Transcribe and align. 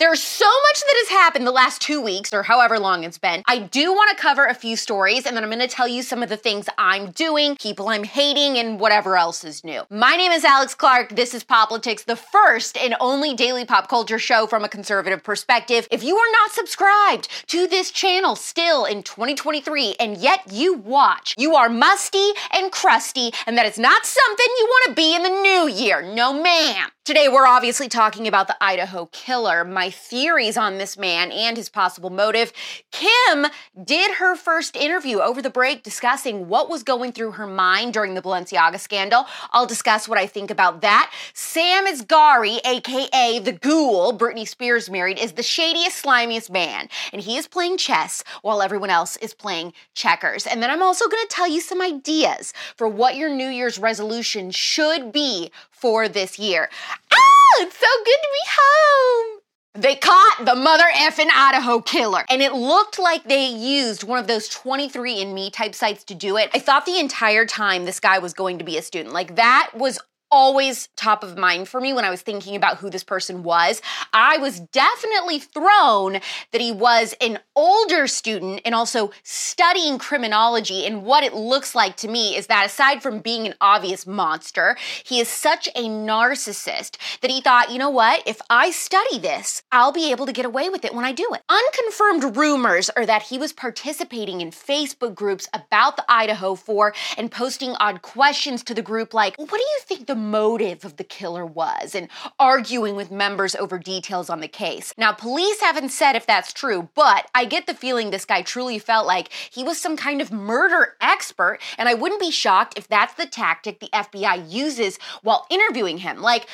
There's 0.00 0.22
so 0.22 0.46
much 0.46 0.80
that 0.80 0.94
has 0.96 1.08
happened 1.10 1.46
the 1.46 1.50
last 1.50 1.82
two 1.82 2.00
weeks, 2.00 2.32
or 2.32 2.42
however 2.42 2.78
long 2.78 3.04
it's 3.04 3.18
been. 3.18 3.42
I 3.46 3.58
do 3.58 3.92
want 3.92 4.08
to 4.08 4.16
cover 4.16 4.46
a 4.46 4.54
few 4.54 4.74
stories, 4.74 5.26
and 5.26 5.36
then 5.36 5.44
I'm 5.44 5.50
going 5.50 5.60
to 5.60 5.68
tell 5.68 5.86
you 5.86 6.02
some 6.02 6.22
of 6.22 6.30
the 6.30 6.38
things 6.38 6.70
I'm 6.78 7.10
doing, 7.10 7.54
people 7.56 7.90
I'm 7.90 8.04
hating, 8.04 8.56
and 8.56 8.80
whatever 8.80 9.18
else 9.18 9.44
is 9.44 9.62
new. 9.62 9.82
My 9.90 10.16
name 10.16 10.32
is 10.32 10.42
Alex 10.42 10.74
Clark. 10.74 11.10
This 11.10 11.34
is 11.34 11.44
Poplitics, 11.44 12.04
the 12.04 12.16
first 12.16 12.78
and 12.78 12.96
only 12.98 13.34
daily 13.34 13.66
pop 13.66 13.90
culture 13.90 14.18
show 14.18 14.46
from 14.46 14.64
a 14.64 14.70
conservative 14.70 15.22
perspective. 15.22 15.86
If 15.90 16.02
you 16.02 16.16
are 16.16 16.32
not 16.32 16.52
subscribed 16.52 17.28
to 17.48 17.66
this 17.66 17.90
channel 17.90 18.36
still 18.36 18.86
in 18.86 19.02
2023, 19.02 19.96
and 20.00 20.16
yet 20.16 20.50
you 20.50 20.78
watch, 20.78 21.34
you 21.36 21.56
are 21.56 21.68
musty 21.68 22.30
and 22.54 22.72
crusty, 22.72 23.32
and 23.46 23.58
that 23.58 23.66
is 23.66 23.78
not 23.78 24.06
something 24.06 24.46
you 24.48 24.64
want 24.64 24.88
to 24.88 24.94
be 24.94 25.14
in 25.14 25.22
the 25.24 25.42
new 25.42 25.68
year. 25.68 26.00
No, 26.00 26.32
ma'am. 26.32 26.88
Today, 27.06 27.28
we're 27.28 27.46
obviously 27.46 27.88
talking 27.88 28.28
about 28.28 28.46
the 28.46 28.62
Idaho 28.62 29.06
killer, 29.06 29.64
my 29.64 29.88
theories 29.88 30.58
on 30.58 30.76
this 30.76 30.98
man 30.98 31.32
and 31.32 31.56
his 31.56 31.70
possible 31.70 32.10
motive. 32.10 32.52
Kim 32.92 33.46
did 33.82 34.16
her 34.16 34.36
first 34.36 34.76
interview 34.76 35.18
over 35.18 35.40
the 35.40 35.48
break 35.48 35.82
discussing 35.82 36.46
what 36.46 36.68
was 36.68 36.82
going 36.82 37.12
through 37.12 37.30
her 37.32 37.46
mind 37.46 37.94
during 37.94 38.12
the 38.12 38.20
Balenciaga 38.20 38.78
scandal. 38.78 39.24
I'll 39.50 39.64
discuss 39.64 40.08
what 40.08 40.18
I 40.18 40.26
think 40.26 40.50
about 40.50 40.82
that. 40.82 41.10
Sam 41.32 41.86
Asghari, 41.86 42.58
aka 42.66 43.38
the 43.38 43.52
ghoul 43.52 44.16
Britney 44.16 44.46
Spears 44.46 44.90
married, 44.90 45.18
is 45.18 45.32
the 45.32 45.42
shadiest, 45.42 46.04
slimiest 46.04 46.50
man, 46.50 46.90
and 47.14 47.22
he 47.22 47.38
is 47.38 47.48
playing 47.48 47.78
chess 47.78 48.22
while 48.42 48.60
everyone 48.60 48.90
else 48.90 49.16
is 49.16 49.32
playing 49.32 49.72
checkers. 49.94 50.46
And 50.46 50.62
then 50.62 50.68
I'm 50.68 50.82
also 50.82 51.08
going 51.08 51.26
to 51.26 51.34
tell 51.34 51.48
you 51.48 51.62
some 51.62 51.80
ideas 51.80 52.52
for 52.76 52.86
what 52.86 53.16
your 53.16 53.30
New 53.30 53.48
Year's 53.48 53.78
resolution 53.78 54.50
should 54.50 55.12
be 55.12 55.50
for 55.80 56.08
this 56.08 56.38
year. 56.38 56.68
Ah, 57.12 57.62
it's 57.62 57.76
so 57.76 57.86
good 58.04 58.18
to 58.22 58.28
be 58.32 58.50
home. 58.58 59.40
They 59.74 59.94
caught 59.94 60.42
the 60.44 60.56
mother 60.56 60.84
effing 60.96 61.28
Idaho 61.32 61.80
killer. 61.80 62.24
And 62.28 62.42
it 62.42 62.52
looked 62.52 62.98
like 62.98 63.24
they 63.24 63.46
used 63.46 64.02
one 64.02 64.18
of 64.18 64.26
those 64.26 64.48
23andMe 64.48 65.52
type 65.52 65.76
sites 65.76 66.02
to 66.04 66.14
do 66.14 66.36
it. 66.36 66.50
I 66.52 66.58
thought 66.58 66.86
the 66.86 66.98
entire 66.98 67.46
time 67.46 67.84
this 67.84 68.00
guy 68.00 68.18
was 68.18 68.34
going 68.34 68.58
to 68.58 68.64
be 68.64 68.76
a 68.78 68.82
student. 68.82 69.14
Like 69.14 69.36
that 69.36 69.70
was 69.74 70.00
always 70.30 70.88
top 70.96 71.24
of 71.24 71.36
mind 71.36 71.68
for 71.68 71.80
me 71.80 71.92
when 71.92 72.04
I 72.04 72.10
was 72.10 72.22
thinking 72.22 72.56
about 72.56 72.78
who 72.78 72.90
this 72.90 73.04
person 73.04 73.42
was. 73.42 73.82
I 74.12 74.38
was 74.38 74.60
definitely 74.60 75.38
thrown 75.38 76.20
that 76.52 76.60
he 76.60 76.72
was 76.72 77.14
an 77.20 77.38
older 77.56 78.06
student 78.06 78.60
and 78.64 78.74
also 78.74 79.10
studying 79.22 79.98
criminology. 79.98 80.86
And 80.86 81.04
what 81.04 81.24
it 81.24 81.34
looks 81.34 81.74
like 81.74 81.96
to 81.98 82.08
me 82.08 82.36
is 82.36 82.46
that 82.46 82.66
aside 82.66 83.02
from 83.02 83.20
being 83.20 83.46
an 83.46 83.54
obvious 83.60 84.06
monster, 84.06 84.76
he 85.04 85.20
is 85.20 85.28
such 85.28 85.68
a 85.68 85.88
narcissist 85.88 86.96
that 87.20 87.30
he 87.30 87.40
thought, 87.40 87.70
you 87.70 87.78
know 87.78 87.90
what? 87.90 88.22
If 88.26 88.40
I 88.48 88.70
study 88.70 89.18
this, 89.18 89.62
I'll 89.72 89.92
be 89.92 90.10
able 90.10 90.26
to 90.26 90.32
get 90.32 90.44
away 90.44 90.68
with 90.68 90.84
it 90.84 90.94
when 90.94 91.04
I 91.04 91.12
do 91.12 91.28
it. 91.34 91.42
Unconfirmed 91.48 92.36
rumors 92.36 92.90
are 92.90 93.06
that 93.06 93.24
he 93.24 93.38
was 93.38 93.52
participating 93.52 94.40
in 94.40 94.50
Facebook 94.50 95.14
groups 95.14 95.48
about 95.52 95.96
the 95.96 96.04
Idaho 96.08 96.54
4 96.54 96.94
and 97.16 97.30
posting 97.30 97.74
odd 97.80 98.02
questions 98.02 98.62
to 98.64 98.74
the 98.74 98.82
group 98.82 99.12
like, 99.12 99.34
what 99.36 99.50
do 99.50 99.58
you 99.58 99.80
think 99.82 100.06
the 100.06 100.19
motive 100.20 100.84
of 100.84 100.96
the 100.96 101.04
killer 101.04 101.44
was 101.44 101.94
and 101.94 102.08
arguing 102.38 102.94
with 102.94 103.10
members 103.10 103.54
over 103.56 103.78
details 103.78 104.30
on 104.30 104.40
the 104.40 104.48
case. 104.48 104.94
Now, 104.96 105.12
police 105.12 105.60
haven't 105.60 105.90
said 105.90 106.16
if 106.16 106.26
that's 106.26 106.52
true, 106.52 106.88
but 106.94 107.28
I 107.34 107.44
get 107.44 107.66
the 107.66 107.74
feeling 107.74 108.10
this 108.10 108.24
guy 108.24 108.42
truly 108.42 108.78
felt 108.78 109.06
like 109.06 109.32
he 109.32 109.64
was 109.64 109.80
some 109.80 109.96
kind 109.96 110.20
of 110.20 110.30
murder 110.30 110.96
expert, 111.00 111.58
and 111.78 111.88
I 111.88 111.94
wouldn't 111.94 112.20
be 112.20 112.30
shocked 112.30 112.74
if 112.76 112.86
that's 112.86 113.14
the 113.14 113.26
tactic 113.26 113.80
the 113.80 113.88
FBI 113.92 114.50
uses 114.50 114.98
while 115.22 115.46
interviewing 115.50 115.98
him. 115.98 116.20
Like, 116.20 116.46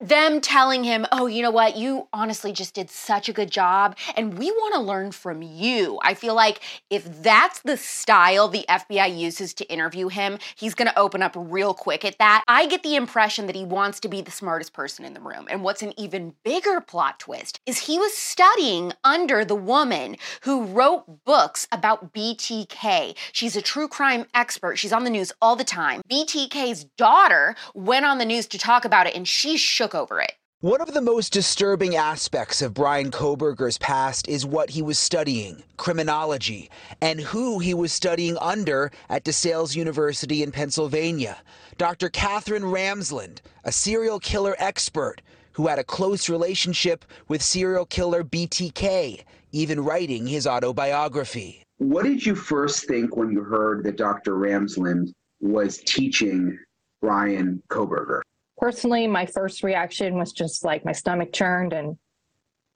them 0.00 0.40
telling 0.40 0.84
him, 0.84 1.06
oh, 1.10 1.26
you 1.26 1.42
know 1.42 1.50
what, 1.50 1.76
you 1.76 2.06
honestly 2.12 2.52
just 2.52 2.74
did 2.74 2.88
such 2.88 3.28
a 3.28 3.32
good 3.32 3.50
job, 3.50 3.96
and 4.16 4.38
we 4.38 4.50
want 4.50 4.74
to 4.74 4.80
learn 4.80 5.10
from 5.10 5.42
you. 5.42 5.98
I 6.02 6.14
feel 6.14 6.34
like 6.34 6.60
if 6.88 7.22
that's 7.22 7.62
the 7.62 7.76
style 7.76 8.48
the 8.48 8.64
FBI 8.68 9.16
uses 9.16 9.52
to 9.54 9.64
interview 9.66 10.08
him, 10.08 10.38
he's 10.54 10.74
going 10.74 10.88
to 10.88 10.98
open 10.98 11.22
up 11.22 11.32
real 11.36 11.74
quick 11.74 12.04
at 12.04 12.18
that. 12.18 12.44
I 12.46 12.66
get 12.66 12.82
the 12.82 12.94
impression 12.94 13.46
that 13.46 13.56
he 13.56 13.64
wants 13.64 13.98
to 14.00 14.08
be 14.08 14.20
the 14.20 14.30
smartest 14.30 14.72
person 14.72 15.04
in 15.04 15.14
the 15.14 15.20
room. 15.20 15.46
And 15.50 15.64
what's 15.64 15.82
an 15.82 15.92
even 15.98 16.34
bigger 16.44 16.80
plot 16.80 17.18
twist 17.18 17.60
is 17.66 17.78
he 17.78 17.98
was 17.98 18.16
studying 18.16 18.92
under 19.02 19.44
the 19.44 19.56
woman 19.56 20.16
who 20.42 20.64
wrote 20.64 21.24
books 21.24 21.66
about 21.72 22.12
BTK. 22.12 23.16
She's 23.32 23.56
a 23.56 23.62
true 23.62 23.88
crime 23.88 24.26
expert, 24.32 24.76
she's 24.76 24.92
on 24.92 25.04
the 25.04 25.10
news 25.10 25.32
all 25.42 25.56
the 25.56 25.64
time. 25.64 26.02
BTK's 26.08 26.84
daughter 26.84 27.56
went 27.74 28.04
on 28.04 28.18
the 28.18 28.24
news 28.24 28.46
to 28.48 28.58
talk 28.58 28.84
about 28.84 29.06
it, 29.08 29.16
and 29.16 29.26
she 29.26 29.56
shook 29.56 29.87
over 29.94 30.20
it. 30.20 30.32
One 30.60 30.80
of 30.80 30.92
the 30.92 31.00
most 31.00 31.32
disturbing 31.32 31.94
aspects 31.94 32.62
of 32.62 32.74
Brian 32.74 33.12
Kohberger's 33.12 33.78
past 33.78 34.26
is 34.26 34.44
what 34.44 34.70
he 34.70 34.82
was 34.82 34.98
studying 34.98 35.62
criminology 35.76 36.68
and 37.00 37.20
who 37.20 37.60
he 37.60 37.74
was 37.74 37.92
studying 37.92 38.36
under 38.38 38.90
at 39.08 39.24
DeSales 39.24 39.76
University 39.76 40.42
in 40.42 40.50
Pennsylvania. 40.50 41.38
Dr. 41.76 42.08
Katherine 42.08 42.64
Ramsland, 42.64 43.38
a 43.62 43.70
serial 43.70 44.18
killer 44.18 44.56
expert 44.58 45.22
who 45.52 45.68
had 45.68 45.78
a 45.78 45.84
close 45.84 46.28
relationship 46.28 47.04
with 47.28 47.40
serial 47.40 47.86
killer 47.86 48.24
BTK, 48.24 49.22
even 49.52 49.84
writing 49.84 50.26
his 50.26 50.44
autobiography. 50.44 51.62
What 51.76 52.04
did 52.04 52.26
you 52.26 52.34
first 52.34 52.88
think 52.88 53.16
when 53.16 53.30
you 53.30 53.44
heard 53.44 53.84
that 53.84 53.96
Dr. 53.96 54.32
Ramsland 54.32 55.12
was 55.40 55.78
teaching 55.78 56.58
Brian 57.00 57.62
Kohberger? 57.68 58.22
Personally, 58.58 59.06
my 59.06 59.26
first 59.26 59.62
reaction 59.62 60.18
was 60.18 60.32
just 60.32 60.64
like 60.64 60.84
my 60.84 60.92
stomach 60.92 61.32
churned 61.32 61.72
and 61.72 61.96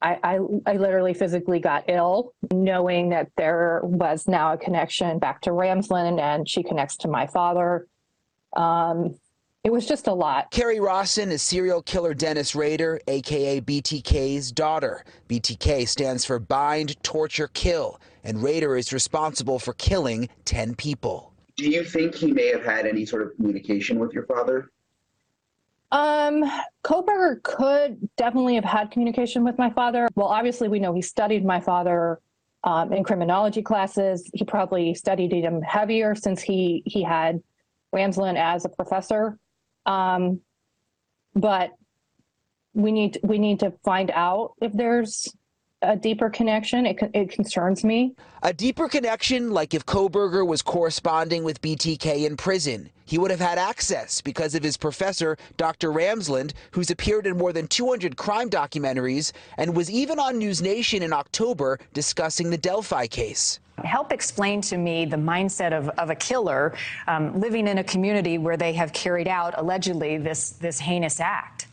I, 0.01 0.19
I, 0.25 0.39
I, 0.67 0.77
literally 0.79 1.15
physically 1.15 1.61
got 1.61 1.85
ill 1.87 2.35
knowing 2.53 3.11
that 3.11 3.31
there 3.37 3.81
was 3.85 4.27
now 4.27 4.53
a 4.53 4.59
connection 4.59 5.21
back 5.21 5.41
to 5.43 5.51
Ramsland 5.51 6.21
and 6.21 6.49
she 6.49 6.65
connects 6.65 6.97
to 6.99 7.09
my 7.09 7.29
father. 7.29 7.87
Um, 8.57 9.15
it 9.63 9.71
was 9.71 9.87
just 9.87 10.09
a 10.09 10.13
lot. 10.13 10.51
Kerri 10.51 10.81
Rawson 10.81 11.31
is 11.31 11.41
serial 11.41 11.83
killer 11.83 12.15
Dennis 12.15 12.57
Rader, 12.57 13.01
aka 13.07 13.61
BTK's 13.61 14.51
daughter. 14.51 15.05
BTK 15.29 15.87
stands 15.87 16.25
for 16.25 16.41
Bind, 16.41 17.01
Torture, 17.05 17.49
Kill, 17.55 18.01
and 18.25 18.43
Rader 18.43 18.77
is 18.77 18.93
responsible 18.93 19.61
for 19.61 19.73
killing 19.75 20.29
10 20.47 20.75
people. 20.75 21.33
Do 21.57 21.71
you 21.71 21.85
think 21.85 22.17
he 22.17 22.33
may 22.33 22.49
have 22.49 22.65
had 22.65 22.87
any 22.87 23.07
sort 23.07 23.23
of 23.23 23.37
communication 23.37 24.01
with 24.01 24.13
your 24.13 24.27
father? 24.27 24.73
Um, 25.93 26.51
Kohberger 26.85 27.43
could 27.43 28.09
definitely 28.17 28.55
have 28.55 28.65
had 28.65 28.91
communication 28.91 29.45
with 29.45 29.59
my 29.59 29.71
father. 29.71 30.09
Well, 30.15 30.29
obviously, 30.29 30.69
we 30.69 30.81
know 30.81 30.95
he 30.95 31.03
studied 31.03 31.45
my 31.45 31.61
father 31.61 32.19
um, 32.65 32.93
in 32.95 33.05
criminology 33.05 33.61
classes. 33.61 34.29
He 34.33 34.45
probably 34.45 34.95
studied 34.95 35.33
him 35.33 35.61
heavier 35.61 36.15
since 36.15 36.41
he 36.41 36.83
he 36.87 37.03
had 37.03 37.41
Ramsland 37.95 38.37
as 38.37 38.65
a 38.65 38.71
professor. 38.71 39.39
Um, 39.85 40.41
but 41.35 41.73
we 42.73 42.91
need 42.91 43.19
we 43.23 43.39
need 43.39 43.61
to 43.61 43.73
find 43.85 44.11
out 44.13 44.55
if 44.63 44.73
there's 44.73 45.29
a 45.83 45.97
deeper 45.97 46.31
connection. 46.31 46.87
It, 46.87 46.99
it 47.13 47.31
concerns 47.31 47.85
me. 47.85 48.15
A 48.43 48.53
deeper 48.53 48.89
connection, 48.89 49.51
like 49.51 49.75
if 49.75 49.85
Kohberger 49.85 50.47
was 50.47 50.63
corresponding 50.63 51.45
with 51.45 51.61
BTK 51.61 52.27
in 52.27 52.37
prison. 52.37 52.91
He 53.05 53.19
would 53.19 53.31
have 53.31 53.41
had 53.41 53.59
access 53.59 54.21
because 54.21 54.55
of 54.55 54.63
his 54.63 54.77
professor, 54.77 55.37
Dr. 55.57 55.91
Ramsland, 55.91 56.53
who's 56.71 56.91
appeared 56.91 57.27
in 57.27 57.37
more 57.37 57.53
than 57.53 57.67
200 57.67 58.17
crime 58.17 58.49
documentaries 58.49 59.33
and 59.59 59.77
was 59.77 59.91
even 59.91 60.19
on 60.19 60.39
News 60.39 60.63
Nation 60.63 61.03
in 61.03 61.13
October 61.13 61.79
discussing 61.93 62.51
the 62.51 62.57
Delphi 62.57 63.07
case. 63.07 63.61
Help 63.85 64.13
explain 64.13 64.61
to 64.63 64.79
me 64.79 65.05
the 65.05 65.17
mindset 65.17 65.73
of, 65.73 65.89
of 65.91 66.11
a 66.11 66.15
killer 66.15 66.75
um, 67.09 67.39
living 67.39 67.67
in 67.67 67.79
a 67.79 67.85
community 67.85 68.39
where 68.39 68.57
they 68.57 68.73
have 68.73 68.93
carried 68.93 69.29
out 69.29 69.55
allegedly 69.59 70.19
this, 70.19 70.51
this 70.51 70.79
heinous 70.79 71.21
act. 71.21 71.67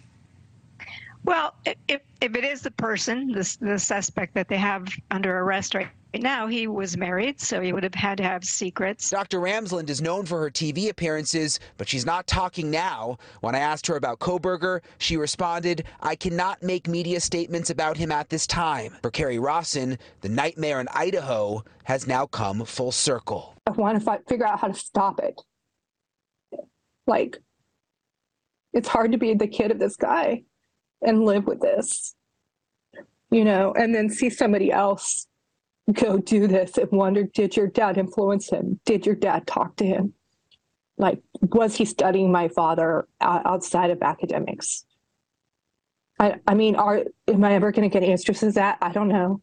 Well, 1.26 1.56
if, 1.66 2.02
if 2.22 2.36
it 2.36 2.44
is 2.44 2.62
the 2.62 2.72
person, 2.72 3.32
the, 3.32 3.58
the 3.60 3.78
suspect 3.78 4.34
that 4.36 4.48
they 4.48 4.58
have 4.58 4.88
under 5.12 5.40
arrest 5.40 5.76
right 5.76 5.90
now, 6.14 6.48
he 6.48 6.66
was 6.68 6.98
married, 6.98 7.40
so 7.40 7.62
he 7.62 7.74
would 7.74 7.84
have 7.84 7.94
had 7.94 8.18
to 8.18 8.24
have 8.24 8.44
secrets. 8.44 9.10
Dr. 9.10 9.40
Ramsland 9.40 9.90
is 9.90 10.02
known 10.02 10.26
for 10.26 10.40
her 10.40 10.50
TV 10.50 10.90
appearances, 10.90 11.60
but 11.78 11.88
she's 11.88 12.06
not 12.06 12.26
talking 12.26 12.72
now. 12.72 13.18
When 13.42 13.54
I 13.54 13.60
asked 13.60 13.86
her 13.88 13.98
about 13.98 14.20
Kohberger, 14.20 14.82
she 14.98 15.18
responded, 15.18 15.84
I 16.00 16.16
cannot 16.16 16.64
make 16.64 16.88
media 16.88 17.20
statements 17.20 17.70
about 17.70 17.98
him 17.98 18.12
at 18.12 18.30
this 18.30 18.48
time. 18.48 18.96
For 19.02 19.12
Kerri 19.12 19.40
Rawson, 19.40 20.00
the 20.22 20.30
nightmare 20.30 20.80
in 20.80 20.88
Idaho 20.94 21.64
has 21.84 22.08
now 22.08 22.26
come 22.26 22.64
full 22.66 22.92
circle. 22.92 23.56
I 23.68 23.72
want 23.72 24.04
to 24.04 24.20
figure 24.28 24.48
out 24.48 24.60
how 24.60 24.68
to 24.70 24.74
stop 24.74 25.20
it. 25.20 25.40
Like, 27.06 27.38
it's 28.74 28.88
hard 28.88 29.12
to 29.12 29.18
be 29.18 29.34
the 29.34 29.48
kid 29.48 29.72
of 29.72 29.80
this 29.80 29.96
guy 29.96 30.44
and 31.02 31.26
live 31.26 31.46
with 31.46 31.62
this, 31.62 32.16
you 33.32 33.44
know, 33.44 33.74
and 33.78 33.94
then 33.94 34.10
see 34.10 34.30
somebody 34.30 34.72
else 34.72 35.28
go 35.94 36.18
do 36.18 36.48
this 36.48 36.78
and 36.78 36.92
wonder 36.92 37.24
did 37.24 37.56
your 37.56 37.68
dad 37.68 37.98
influence 37.98 38.50
him? 38.50 38.80
Did 38.86 39.06
your 39.06 39.16
dad 39.16 39.48
talk 39.48 39.76
to 39.78 39.86
him? 39.86 40.14
Like, 40.98 41.22
was 41.42 41.76
he 41.76 41.86
studying 41.86 42.32
my 42.32 42.50
father 42.50 43.08
outside 43.22 43.90
of 43.90 44.02
academics? 44.02 44.86
I, 46.20 46.36
I 46.46 46.54
mean, 46.54 46.76
are 46.76 47.06
am 47.28 47.44
I 47.44 47.54
ever 47.54 47.72
going 47.72 47.90
to 47.90 47.94
get 47.94 48.08
answers 48.08 48.42
to 48.42 48.52
that? 48.52 48.78
I 48.82 48.92
don't 48.92 49.08
know. 49.08 49.42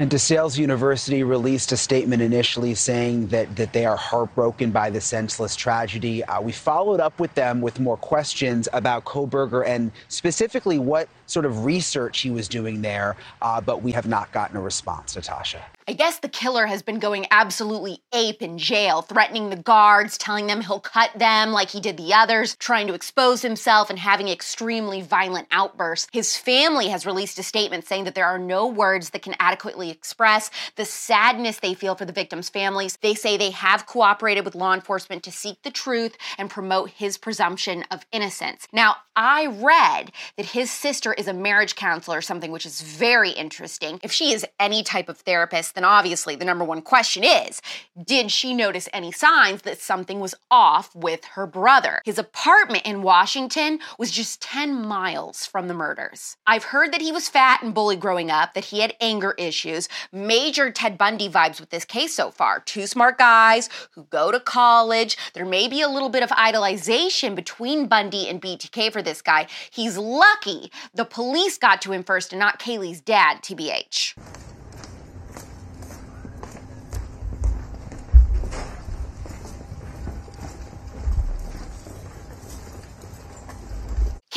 And 0.00 0.10
DeSales 0.10 0.56
University 0.56 1.22
released 1.24 1.72
a 1.72 1.76
statement 1.76 2.22
initially 2.22 2.74
saying 2.74 3.26
that, 3.26 3.54
that 3.56 3.74
they 3.74 3.84
are 3.84 3.98
heartbroken 3.98 4.70
by 4.70 4.88
the 4.88 4.98
senseless 4.98 5.54
tragedy. 5.54 6.24
Uh, 6.24 6.40
we 6.40 6.52
followed 6.52 7.00
up 7.00 7.20
with 7.20 7.34
them 7.34 7.60
with 7.60 7.78
more 7.78 7.98
questions 7.98 8.66
about 8.72 9.04
Kohberger 9.04 9.62
and 9.66 9.92
specifically 10.08 10.78
what 10.78 11.10
sort 11.26 11.44
of 11.44 11.66
research 11.66 12.22
he 12.22 12.30
was 12.30 12.48
doing 12.48 12.80
there, 12.80 13.14
uh, 13.42 13.60
but 13.60 13.82
we 13.82 13.92
have 13.92 14.06
not 14.06 14.32
gotten 14.32 14.56
a 14.56 14.60
response, 14.62 15.16
Natasha. 15.16 15.62
I 15.90 15.92
guess 15.92 16.20
the 16.20 16.28
killer 16.28 16.66
has 16.66 16.82
been 16.82 17.00
going 17.00 17.26
absolutely 17.32 17.98
ape 18.14 18.42
in 18.42 18.58
jail, 18.58 19.02
threatening 19.02 19.50
the 19.50 19.56
guards, 19.56 20.16
telling 20.16 20.46
them 20.46 20.60
he'll 20.60 20.78
cut 20.78 21.10
them 21.16 21.50
like 21.50 21.70
he 21.70 21.80
did 21.80 21.96
the 21.96 22.14
others, 22.14 22.54
trying 22.54 22.86
to 22.86 22.94
expose 22.94 23.42
himself, 23.42 23.90
and 23.90 23.98
having 23.98 24.28
extremely 24.28 25.02
violent 25.02 25.48
outbursts. 25.50 26.06
His 26.12 26.36
family 26.36 26.90
has 26.90 27.06
released 27.06 27.40
a 27.40 27.42
statement 27.42 27.88
saying 27.88 28.04
that 28.04 28.14
there 28.14 28.28
are 28.28 28.38
no 28.38 28.68
words 28.68 29.10
that 29.10 29.22
can 29.22 29.34
adequately 29.40 29.90
express 29.90 30.52
the 30.76 30.84
sadness 30.84 31.58
they 31.58 31.74
feel 31.74 31.96
for 31.96 32.04
the 32.04 32.12
victims' 32.12 32.48
families. 32.48 32.96
They 33.02 33.14
say 33.14 33.36
they 33.36 33.50
have 33.50 33.86
cooperated 33.86 34.44
with 34.44 34.54
law 34.54 34.74
enforcement 34.74 35.24
to 35.24 35.32
seek 35.32 35.60
the 35.62 35.72
truth 35.72 36.16
and 36.38 36.48
promote 36.48 36.90
his 36.90 37.18
presumption 37.18 37.84
of 37.90 38.06
innocence. 38.12 38.68
Now, 38.72 38.94
I 39.16 39.46
read 39.46 40.12
that 40.36 40.46
his 40.46 40.70
sister 40.70 41.12
is 41.12 41.26
a 41.26 41.34
marriage 41.34 41.74
counselor 41.74 42.18
or 42.18 42.22
something, 42.22 42.52
which 42.52 42.64
is 42.64 42.80
very 42.80 43.30
interesting. 43.30 43.98
If 44.04 44.12
she 44.12 44.32
is 44.32 44.46
any 44.60 44.84
type 44.84 45.08
of 45.08 45.18
therapist, 45.18 45.74
then 45.80 45.86
obviously 45.86 46.36
the 46.36 46.44
number 46.44 46.64
one 46.64 46.82
question 46.82 47.24
is 47.24 47.62
Did 48.04 48.30
she 48.30 48.52
notice 48.52 48.88
any 48.92 49.10
signs 49.10 49.62
that 49.62 49.80
something 49.80 50.20
was 50.20 50.34
off 50.50 50.94
with 50.94 51.24
her 51.36 51.46
brother? 51.46 52.02
His 52.04 52.18
apartment 52.18 52.84
in 52.84 53.00
Washington 53.00 53.78
was 53.98 54.10
just 54.10 54.42
10 54.42 54.86
miles 54.86 55.46
from 55.46 55.68
the 55.68 55.74
murders. 55.74 56.36
I've 56.46 56.64
heard 56.64 56.92
that 56.92 57.00
he 57.00 57.12
was 57.12 57.30
fat 57.30 57.62
and 57.62 57.72
bullied 57.72 57.98
growing 57.98 58.30
up, 58.30 58.52
that 58.52 58.66
he 58.66 58.80
had 58.80 58.94
anger 59.00 59.34
issues, 59.38 59.88
major 60.12 60.70
Ted 60.70 60.98
Bundy 60.98 61.30
vibes 61.30 61.60
with 61.60 61.70
this 61.70 61.86
case 61.86 62.14
so 62.14 62.30
far. 62.30 62.60
Two 62.60 62.86
smart 62.86 63.16
guys 63.16 63.70
who 63.92 64.04
go 64.04 64.30
to 64.30 64.40
college. 64.40 65.16
There 65.32 65.46
may 65.46 65.66
be 65.66 65.80
a 65.80 65.88
little 65.88 66.10
bit 66.10 66.22
of 66.22 66.28
idolization 66.30 67.34
between 67.34 67.86
Bundy 67.86 68.28
and 68.28 68.42
BTK 68.42 68.92
for 68.92 69.00
this 69.00 69.22
guy. 69.22 69.46
He's 69.70 69.96
lucky 69.96 70.70
the 70.92 71.06
police 71.06 71.56
got 71.56 71.80
to 71.82 71.92
him 71.92 72.02
first 72.02 72.34
and 72.34 72.40
not 72.40 72.60
Kaylee's 72.60 73.00
dad, 73.00 73.38
TBH. 73.42 74.49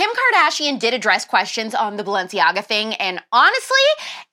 Kim 0.04 0.12
Kardashian 0.12 0.80
did 0.80 0.94
address 0.94 1.24
questions 1.24 1.74
on 1.74 1.96
the 1.96 2.04
Balenciaga 2.04 2.62
thing, 2.62 2.94
and 2.96 3.22
honestly, 3.32 3.78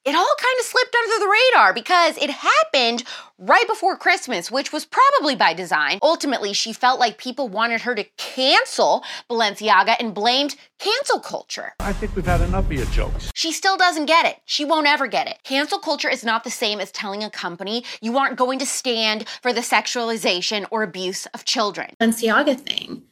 it 0.05 0.17
all 0.17 0.35
kind 0.37 0.57
of 0.59 0.67
slipped 0.67 0.97
under 0.97 1.25
the 1.25 1.31
radar 1.31 1.73
because 1.73 2.19
it 2.19 2.29
happened 2.29 3.05
right 3.39 3.69
before 3.69 3.97
Christmas, 3.97 4.51
which 4.51 4.73
was 4.73 4.85
probably 4.85 5.37
by 5.37 5.55
design. 5.55 6.01
Ultimately, 6.03 6.53
she 6.55 6.73
felt 6.73 6.99
like 6.99 7.19
people 7.19 7.49
wanted 7.49 7.83
her 7.83 7.95
to 7.95 8.03
cancel 8.17 9.05
Balenciaga 9.31 9.95
and 10.01 10.13
blamed 10.13 10.57
cancel 10.81 11.21
culture. 11.21 11.73
I 11.79 11.93
think 11.93 12.17
we've 12.17 12.27
had 12.27 12.41
enough 12.41 12.65
of 12.65 12.73
your 12.73 12.87
jokes. 12.87 13.31
She 13.37 13.53
still 13.53 13.77
doesn't 13.77 14.07
get 14.07 14.27
it. 14.27 14.39
She 14.47 14.65
won't 14.65 14.89
ever 14.89 15.07
get 15.07 15.29
it. 15.29 15.39
Cancel 15.45 15.79
culture 15.79 16.11
is 16.11 16.25
not 16.25 16.43
the 16.43 16.51
same 16.51 16.81
as 16.81 16.91
telling 16.91 17.23
a 17.23 17.31
company 17.31 17.85
you 18.01 18.19
aren't 18.19 18.37
going 18.37 18.59
to 18.59 18.67
stand 18.67 19.29
for 19.41 19.53
the 19.53 19.61
sexualization 19.61 20.67
or 20.73 20.83
abuse 20.83 21.27
of 21.27 21.45
children. 21.45 21.95
Balenciaga 22.01 22.59
thing, 22.59 23.05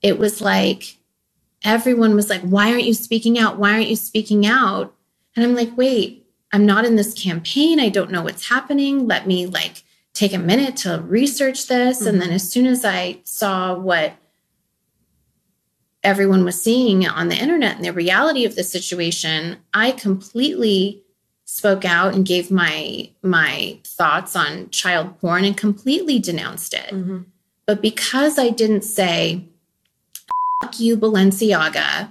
it 0.00 0.18
was 0.18 0.40
like, 0.40 0.96
everyone 1.64 2.14
was 2.14 2.30
like, 2.30 2.42
Why 2.42 2.72
aren't 2.72 2.84
you 2.84 2.94
speaking 2.94 3.38
out? 3.38 3.58
Why 3.58 3.72
aren't 3.72 3.88
you 3.88 3.96
speaking 3.96 4.46
out? 4.46 4.94
And 5.36 5.44
I'm 5.44 5.54
like, 5.54 5.76
Wait, 5.76 6.26
I'm 6.52 6.66
not 6.66 6.84
in 6.84 6.96
this 6.96 7.14
campaign. 7.14 7.80
I 7.80 7.88
don't 7.88 8.10
know 8.10 8.22
what's 8.22 8.48
happening. 8.48 9.06
Let 9.06 9.26
me 9.26 9.46
like 9.46 9.84
take 10.12 10.34
a 10.34 10.38
minute 10.38 10.76
to 10.78 11.02
research 11.06 11.66
this. 11.66 12.00
Mm-hmm. 12.00 12.08
And 12.08 12.20
then 12.20 12.30
as 12.30 12.50
soon 12.50 12.66
as 12.66 12.84
I 12.84 13.20
saw 13.24 13.74
what 13.74 14.14
everyone 16.02 16.44
was 16.44 16.60
seeing 16.60 17.06
on 17.06 17.28
the 17.28 17.36
internet 17.36 17.76
and 17.76 17.84
the 17.84 17.92
reality 17.92 18.44
of 18.44 18.54
the 18.54 18.64
situation, 18.64 19.58
I 19.72 19.92
completely 19.92 21.02
spoke 21.44 21.84
out 21.84 22.14
and 22.14 22.26
gave 22.26 22.50
my 22.50 23.10
my 23.22 23.78
thoughts 23.84 24.34
on 24.34 24.70
child 24.70 25.18
porn 25.20 25.44
and 25.44 25.56
completely 25.56 26.18
denounced 26.18 26.74
it. 26.74 26.90
Mm-hmm. 26.90 27.18
But 27.66 27.80
because 27.80 28.38
I 28.38 28.50
didn't 28.50 28.82
say, 28.82 29.48
fuck 30.62 30.80
you, 30.80 30.96
Balenciaga. 30.96 32.10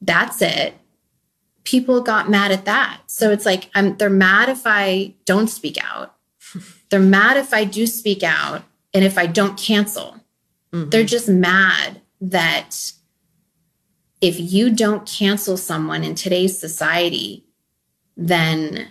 That's 0.00 0.40
it. 0.42 0.74
People 1.64 2.00
got 2.00 2.30
mad 2.30 2.50
at 2.50 2.64
that. 2.64 3.00
So 3.06 3.30
it's 3.30 3.46
like 3.46 3.70
I'm 3.74 3.96
they're 3.96 4.10
mad 4.10 4.48
if 4.48 4.62
I 4.64 5.14
don't 5.24 5.48
speak 5.48 5.78
out. 5.82 6.16
they're 6.90 7.00
mad 7.00 7.36
if 7.36 7.54
I 7.54 7.64
do 7.64 7.86
speak 7.86 8.22
out 8.22 8.64
and 8.92 9.04
if 9.04 9.16
I 9.16 9.26
don't 9.26 9.58
cancel. 9.58 10.16
Mm-hmm. 10.72 10.90
They're 10.90 11.04
just 11.04 11.28
mad 11.28 12.00
that 12.20 12.92
if 14.20 14.38
you 14.38 14.70
don't 14.70 15.06
cancel 15.06 15.56
someone 15.56 16.04
in 16.04 16.14
today's 16.14 16.58
society, 16.58 17.44
then 18.16 18.88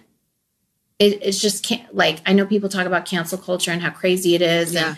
it, 1.00 1.20
it's 1.24 1.42
just 1.42 1.66
can't 1.66 1.94
like 1.94 2.22
I 2.26 2.34
know 2.34 2.46
people 2.46 2.70
talk 2.70 2.86
about 2.86 3.06
cancel 3.06 3.38
culture 3.38 3.72
and 3.72 3.82
how 3.82 3.90
crazy 3.90 4.36
it 4.36 4.42
is, 4.42 4.74
yeah. 4.74 4.90
and, 4.90 4.98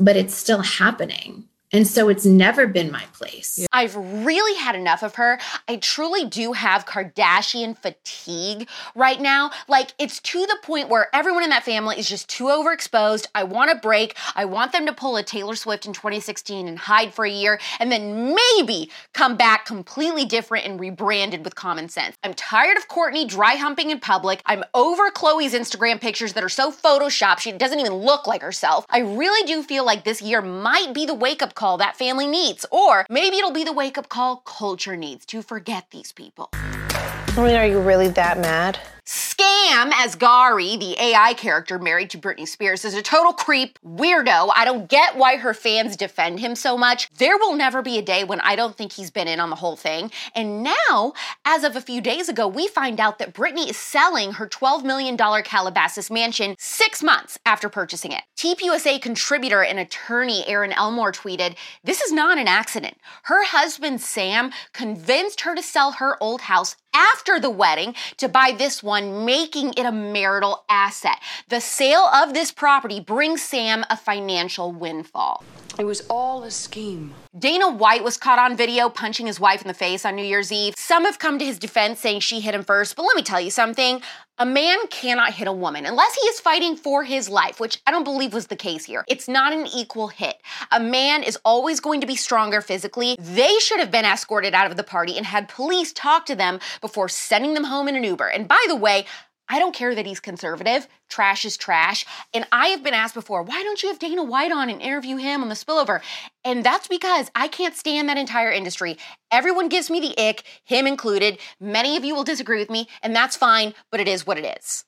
but 0.00 0.16
it's 0.16 0.34
still 0.34 0.62
happening. 0.62 1.48
And 1.76 1.86
so 1.86 2.08
it's 2.08 2.24
never 2.24 2.66
been 2.66 2.90
my 2.90 3.04
place. 3.12 3.66
I've 3.70 3.94
really 3.94 4.58
had 4.58 4.74
enough 4.74 5.02
of 5.02 5.16
her. 5.16 5.38
I 5.68 5.76
truly 5.76 6.24
do 6.24 6.54
have 6.54 6.86
Kardashian 6.86 7.76
fatigue 7.76 8.66
right 8.94 9.20
now. 9.20 9.50
Like, 9.68 9.92
it's 9.98 10.18
to 10.20 10.46
the 10.46 10.56
point 10.62 10.88
where 10.88 11.14
everyone 11.14 11.42
in 11.44 11.50
that 11.50 11.64
family 11.64 11.98
is 11.98 12.08
just 12.08 12.30
too 12.30 12.44
overexposed. 12.44 13.26
I 13.34 13.44
want 13.44 13.70
a 13.70 13.74
break. 13.74 14.16
I 14.34 14.46
want 14.46 14.72
them 14.72 14.86
to 14.86 14.94
pull 14.94 15.18
a 15.18 15.22
Taylor 15.22 15.54
Swift 15.54 15.84
in 15.84 15.92
2016 15.92 16.66
and 16.66 16.78
hide 16.78 17.12
for 17.12 17.26
a 17.26 17.30
year 17.30 17.60
and 17.78 17.92
then 17.92 18.34
maybe 18.34 18.90
come 19.12 19.36
back 19.36 19.66
completely 19.66 20.24
different 20.24 20.64
and 20.64 20.80
rebranded 20.80 21.44
with 21.44 21.56
common 21.56 21.90
sense. 21.90 22.16
I'm 22.24 22.32
tired 22.32 22.78
of 22.78 22.88
Kourtney 22.88 23.28
dry 23.28 23.56
humping 23.56 23.90
in 23.90 24.00
public. 24.00 24.40
I'm 24.46 24.64
over 24.72 25.10
Khloé's 25.10 25.52
Instagram 25.52 26.00
pictures 26.00 26.32
that 26.32 26.42
are 26.42 26.48
so 26.48 26.72
photoshopped 26.72 27.40
she 27.40 27.52
doesn't 27.52 27.80
even 27.80 27.92
look 27.92 28.26
like 28.26 28.40
herself. 28.40 28.86
I 28.88 29.00
really 29.00 29.46
do 29.46 29.62
feel 29.62 29.84
like 29.84 30.04
this 30.04 30.22
year 30.22 30.40
might 30.40 30.94
be 30.94 31.04
the 31.04 31.12
wake 31.12 31.42
up 31.42 31.54
call 31.54 31.65
that 31.78 31.96
family 31.96 32.28
needs. 32.28 32.64
Or 32.70 33.04
maybe 33.10 33.38
it'll 33.38 33.50
be 33.50 33.64
the 33.64 33.72
wake 33.72 33.98
up 33.98 34.08
call 34.08 34.36
culture 34.36 34.96
needs 34.96 35.26
to 35.26 35.42
forget 35.42 35.90
these 35.90 36.12
people. 36.12 36.50
I 36.52 37.44
mean, 37.44 37.56
are 37.56 37.66
you 37.66 37.80
really 37.80 38.08
that 38.08 38.38
mad? 38.38 38.78
Scam 39.06 39.92
Asghari, 39.92 40.80
the 40.80 41.00
AI 41.00 41.32
character 41.34 41.78
married 41.78 42.10
to 42.10 42.18
Britney 42.18 42.46
Spears, 42.46 42.84
is 42.84 42.92
a 42.92 43.02
total 43.02 43.32
creep, 43.32 43.78
weirdo. 43.86 44.50
I 44.56 44.64
don't 44.64 44.88
get 44.88 45.16
why 45.16 45.36
her 45.36 45.54
fans 45.54 45.96
defend 45.96 46.40
him 46.40 46.56
so 46.56 46.76
much. 46.76 47.08
There 47.14 47.38
will 47.38 47.54
never 47.54 47.82
be 47.82 47.98
a 47.98 48.02
day 48.02 48.24
when 48.24 48.40
I 48.40 48.56
don't 48.56 48.76
think 48.76 48.92
he's 48.92 49.12
been 49.12 49.28
in 49.28 49.38
on 49.38 49.50
the 49.50 49.56
whole 49.56 49.76
thing. 49.76 50.10
And 50.34 50.64
now, 50.64 51.12
as 51.44 51.62
of 51.62 51.76
a 51.76 51.80
few 51.80 52.00
days 52.00 52.28
ago, 52.28 52.48
we 52.48 52.66
find 52.66 52.98
out 52.98 53.20
that 53.20 53.32
Britney 53.32 53.70
is 53.70 53.76
selling 53.76 54.32
her 54.32 54.48
$12 54.48 54.82
million 54.82 55.16
Calabasas 55.16 56.10
mansion 56.10 56.56
six 56.58 57.00
months 57.00 57.38
after 57.46 57.68
purchasing 57.68 58.10
it. 58.10 58.22
TPUSA 58.36 59.00
contributor 59.00 59.62
and 59.62 59.78
attorney 59.78 60.44
Aaron 60.48 60.72
Elmore 60.72 61.12
tweeted, 61.12 61.54
This 61.84 62.00
is 62.00 62.10
not 62.10 62.38
an 62.38 62.48
accident. 62.48 62.96
Her 63.24 63.44
husband 63.44 64.00
Sam 64.00 64.50
convinced 64.72 65.42
her 65.42 65.54
to 65.54 65.62
sell 65.62 65.92
her 65.92 66.20
old 66.20 66.42
house 66.42 66.74
after 66.96 67.38
the 67.38 67.50
wedding 67.50 67.94
to 68.16 68.28
buy 68.28 68.54
this 68.56 68.82
one, 68.82 68.95
making 69.02 69.74
it 69.76 69.86
a 69.86 69.92
marital 69.92 70.64
asset. 70.68 71.18
The 71.48 71.60
sale 71.60 72.08
of 72.14 72.34
this 72.34 72.52
property 72.52 73.00
brings 73.00 73.42
Sam 73.42 73.84
a 73.90 73.96
financial 73.96 74.72
windfall. 74.72 75.44
It 75.78 75.84
was 75.84 76.06
all 76.08 76.42
a 76.44 76.50
scheme. 76.50 77.14
Dana 77.38 77.68
White 77.68 78.02
was 78.02 78.16
caught 78.16 78.38
on 78.38 78.56
video 78.56 78.88
punching 78.88 79.26
his 79.26 79.38
wife 79.38 79.60
in 79.60 79.68
the 79.68 79.74
face 79.74 80.06
on 80.06 80.16
New 80.16 80.24
Year's 80.24 80.50
Eve. 80.50 80.72
Some 80.78 81.04
have 81.04 81.18
come 81.18 81.38
to 81.38 81.44
his 81.44 81.58
defense 81.58 82.00
saying 82.00 82.20
she 82.20 82.40
hit 82.40 82.54
him 82.54 82.62
first, 82.62 82.96
but 82.96 83.02
let 83.02 83.14
me 83.14 83.22
tell 83.22 83.40
you 83.40 83.50
something. 83.50 84.00
A 84.38 84.46
man 84.46 84.76
cannot 84.90 85.32
hit 85.32 85.48
a 85.48 85.52
woman 85.52 85.86
unless 85.86 86.14
he 86.14 86.26
is 86.28 86.40
fighting 86.40 86.76
for 86.76 87.04
his 87.04 87.28
life, 87.28 87.58
which 87.58 87.80
I 87.86 87.90
don't 87.90 88.04
believe 88.04 88.34
was 88.34 88.46
the 88.46 88.56
case 88.56 88.84
here. 88.84 89.04
It's 89.08 89.28
not 89.28 89.54
an 89.54 89.66
equal 89.66 90.08
hit. 90.08 90.36
A 90.70 90.78
man 90.78 91.22
is 91.22 91.38
always 91.44 91.80
going 91.80 92.02
to 92.02 92.06
be 92.06 92.16
stronger 92.16 92.60
physically. 92.60 93.16
They 93.18 93.58
should 93.60 93.80
have 93.80 93.90
been 93.90 94.04
escorted 94.04 94.52
out 94.52 94.70
of 94.70 94.76
the 94.76 94.82
party 94.82 95.16
and 95.16 95.24
had 95.24 95.48
police 95.48 95.92
talk 95.92 96.26
to 96.26 96.34
them 96.34 96.60
before 96.82 97.08
sending 97.08 97.54
them 97.54 97.64
home 97.64 97.88
in 97.88 97.96
an 97.96 98.04
Uber. 98.04 98.28
And 98.28 98.46
by 98.46 98.62
the 98.68 98.76
way, 98.76 99.06
I 99.48 99.58
don't 99.58 99.74
care 99.74 99.94
that 99.94 100.06
he's 100.06 100.20
conservative. 100.20 100.88
Trash 101.08 101.44
is 101.44 101.56
trash. 101.56 102.04
And 102.34 102.46
I 102.50 102.68
have 102.68 102.82
been 102.82 102.94
asked 102.94 103.14
before, 103.14 103.42
why 103.42 103.62
don't 103.62 103.82
you 103.82 103.88
have 103.88 103.98
Dana 103.98 104.24
White 104.24 104.50
on 104.50 104.68
and 104.68 104.82
interview 104.82 105.16
him 105.16 105.42
on 105.42 105.48
the 105.48 105.54
spillover? 105.54 106.00
And 106.44 106.64
that's 106.64 106.88
because 106.88 107.30
I 107.34 107.48
can't 107.48 107.74
stand 107.74 108.08
that 108.08 108.18
entire 108.18 108.50
industry. 108.50 108.98
Everyone 109.30 109.68
gives 109.68 109.88
me 109.90 110.00
the 110.00 110.18
ick, 110.20 110.42
him 110.64 110.86
included. 110.86 111.38
Many 111.60 111.96
of 111.96 112.04
you 112.04 112.14
will 112.14 112.24
disagree 112.24 112.58
with 112.58 112.70
me, 112.70 112.88
and 113.02 113.14
that's 113.14 113.36
fine, 113.36 113.74
but 113.90 114.00
it 114.00 114.08
is 114.08 114.26
what 114.26 114.38
it 114.38 114.58
is. 114.58 114.84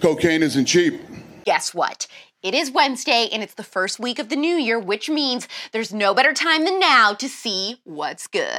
Cocaine 0.00 0.42
isn't 0.42 0.66
cheap. 0.66 1.00
Guess 1.44 1.72
what? 1.74 2.06
It 2.42 2.54
is 2.54 2.70
Wednesday 2.70 3.28
and 3.32 3.42
it's 3.42 3.54
the 3.54 3.62
first 3.62 4.00
week 4.00 4.18
of 4.18 4.28
the 4.28 4.36
new 4.36 4.56
year, 4.56 4.78
which 4.78 5.08
means 5.08 5.46
there's 5.70 5.94
no 5.94 6.12
better 6.12 6.32
time 6.32 6.64
than 6.64 6.80
now 6.80 7.14
to 7.14 7.28
see 7.28 7.80
what's 7.84 8.26
good. 8.26 8.58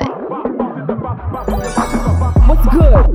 What's 2.48 2.66
good? 2.76 3.13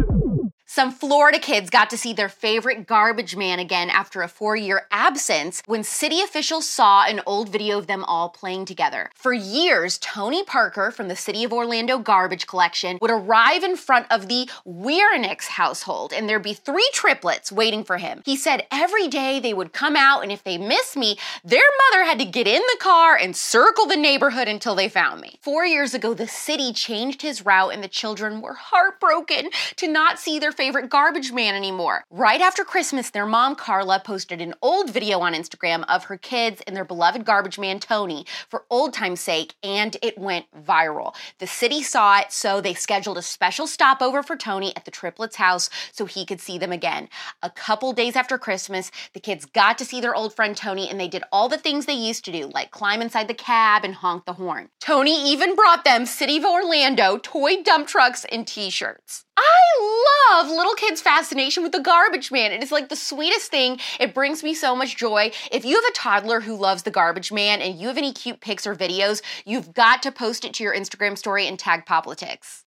Some 0.79 0.93
Florida 0.93 1.41
kids 1.41 1.71
got 1.71 1.91
to 1.91 1.99
see 1.99 2.13
their 2.13 2.29
favorite 2.29 2.87
garbage 2.87 3.35
man 3.35 3.59
again 3.59 3.91
after 3.91 4.23
a 4.23 4.29
four 4.29 4.55
year 4.55 4.87
absence 4.93 5.61
when 5.67 5.83
city 5.83 6.21
officials 6.21 6.69
saw 6.69 7.03
an 7.05 7.21
old 7.27 7.49
video 7.49 7.79
of 7.79 7.89
them 7.89 8.05
all 8.05 8.29
playing 8.29 8.65
together. 8.65 9.11
For 9.17 9.33
years, 9.33 9.99
Tony 9.99 10.45
Parker 10.45 10.93
from 10.93 11.09
the 11.09 11.17
City 11.17 11.43
of 11.43 11.53
Orlando 11.53 11.99
Garbage 11.99 12.47
Collection 12.47 12.97
would 13.01 13.11
arrive 13.11 13.65
in 13.65 13.75
front 13.75 14.07
of 14.09 14.29
the 14.29 14.49
Weirnix 14.65 15.49
household 15.49 16.13
and 16.13 16.29
there'd 16.29 16.45
be 16.45 16.55
three 16.55 16.89
triplets 16.93 17.51
waiting 17.51 17.83
for 17.83 17.99
him. 17.99 18.23
He 18.25 18.37
said 18.37 18.65
every 18.71 19.09
day 19.09 19.41
they 19.41 19.55
would 19.55 19.73
come 19.73 19.97
out 19.97 20.23
and 20.23 20.31
if 20.31 20.45
they 20.45 20.59
missed 20.59 20.97
me, 20.97 21.19
their 21.43 21.59
mother 21.91 22.05
had 22.05 22.21
to 22.21 22.25
get 22.25 22.47
in 22.47 22.63
the 22.63 22.79
car 22.79 23.17
and 23.17 23.35
circle 23.35 23.87
the 23.87 23.97
neighborhood 23.97 24.47
until 24.47 24.77
they 24.77 24.89
found 24.89 25.23
me. 25.23 25.41
Four 25.43 25.67
years 25.67 25.93
ago, 25.93 26.15
the 26.15 26.29
city 26.29 26.73
changed 26.73 27.23
his 27.23 27.45
route 27.45 27.75
and 27.75 27.83
the 27.83 27.89
children 27.89 28.41
were 28.41 28.55
heartbroken 28.55 29.51
to 29.75 29.89
not 29.89 30.21
see 30.21 30.39
their 30.39 30.53
favorite 30.53 30.68
favorite 30.69 30.91
garbage 30.91 31.33
man 31.33 31.55
anymore. 31.55 32.05
Right 32.11 32.43
after 32.43 32.63
Christmas, 32.63 33.09
their 33.09 33.25
mom, 33.25 33.55
Carla, 33.55 34.03
posted 34.05 34.43
an 34.43 34.53
old 34.61 34.91
video 34.91 35.21
on 35.21 35.33
Instagram 35.33 35.83
of 35.89 36.05
her 36.05 36.19
kids 36.19 36.61
and 36.67 36.77
their 36.77 36.85
beloved 36.85 37.25
garbage 37.25 37.59
man, 37.59 37.81
Tony, 37.81 38.27
for 38.51 38.67
old 38.69 38.93
time's 38.93 39.21
sake, 39.21 39.55
and 39.63 39.97
it 40.03 40.19
went 40.19 40.45
viral. 40.55 41.15
The 41.39 41.47
city 41.47 41.83
saw 41.83 42.19
it, 42.19 42.33
so 42.33 42.61
they 42.61 42.75
scheduled 42.75 43.17
a 43.17 43.23
special 43.23 43.67
stopover 43.67 44.23
for 44.23 44.37
Tony 44.37 44.77
at 44.77 44.85
the 44.85 44.91
triplets' 44.91 45.37
house 45.37 45.71
so 45.91 46.05
he 46.05 46.27
could 46.27 46.39
see 46.39 46.59
them 46.59 46.71
again. 46.71 47.09
A 47.43 47.49
couple 47.49 47.95
days 47.95 48.15
after 48.15 48.37
Christmas, 48.37 48.91
the 49.15 49.21
kids 49.21 49.47
got 49.47 49.79
to 49.79 49.87
see 49.87 50.03
their 50.03 50.15
old 50.15 50.37
friend 50.37 50.55
Tony, 50.55 50.87
and 50.91 51.01
they 51.01 51.09
did 51.09 51.25
all 51.33 51.49
the 51.49 51.57
things 51.57 51.87
they 51.87 51.95
used 51.95 52.27
to 52.27 52.33
do, 52.33 52.51
like 52.53 52.73
climb 52.73 53.01
inside 53.01 53.29
the 53.29 53.33
cab 53.33 53.87
and 53.87 53.95
honk 53.95 54.27
the 54.27 54.35
horn. 54.35 54.69
Tony 54.83 55.33
even 55.33 55.55
brought 55.55 55.87
them 55.87 56.05
City 56.05 56.37
of 56.37 56.45
Orlando 56.45 57.17
toy 57.17 57.63
dump 57.63 57.89
trucks 57.89 58.27
and 58.31 58.47
t 58.47 58.69
shirts. 58.69 59.25
I 59.39 60.35
love 60.35 60.49
little 60.51 60.75
kids' 60.75 61.01
fascination 61.01 61.63
with 61.63 61.73
the 61.73 61.81
garbage 61.81 62.33
man. 62.33 62.53
It 62.53 62.63
is 62.63 62.73
like 62.73 62.89
the 62.89 62.97
sweetest 62.97 63.51
thing. 63.51 63.79
It 64.01 64.15
brings 64.15 64.43
me 64.43 64.55
so 64.55 64.75
much 64.75 64.97
joy. 64.97 65.31
If 65.53 65.65
you 65.65 65.77
have 65.77 65.85
a 65.85 65.95
toddler 65.95 66.41
who 66.41 66.57
loves 66.57 66.83
the 66.83 66.91
garbage 66.91 67.33
man 67.33 67.61
and 67.61 67.79
you 67.79 67.89
have 67.89 67.99
any 67.99 68.13
cute 68.13 68.41
pics 68.41 68.67
or 68.67 68.75
videos, 68.75 69.23
you've 69.45 69.73
got 69.75 70.03
to 70.03 70.13
post 70.13 70.45
it 70.45 70.55
to 70.55 70.65
your 70.65 70.75
Instagram 70.75 71.17
story 71.17 71.47
and 71.47 71.59
tag 71.59 71.87
Poplitics. 71.87 72.65